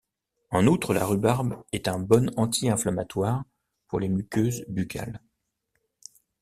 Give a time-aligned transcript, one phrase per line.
[0.49, 3.43] En outre, la rhubarbe est un bon anti-inflammatoire
[3.87, 5.21] pour les muqueuses buccales.